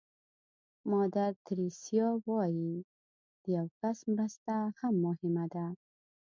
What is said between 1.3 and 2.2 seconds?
تریسیا